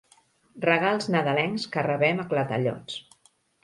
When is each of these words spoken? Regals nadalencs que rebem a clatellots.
Regals 0.65 1.11
nadalencs 1.17 1.69
que 1.77 1.87
rebem 1.91 2.25
a 2.25 2.29
clatellots. 2.35 3.01